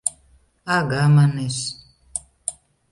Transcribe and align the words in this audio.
—Ага, 0.75 1.03
манеш. 1.15 1.57